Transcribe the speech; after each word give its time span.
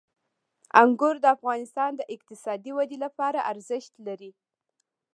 انګور 0.81 1.15
د 1.21 1.25
افغانستان 1.35 1.91
د 1.97 2.01
اقتصادي 2.15 2.71
ودې 2.77 2.97
لپاره 3.05 3.39
ارزښت 3.51 3.93
لري. 4.07 4.31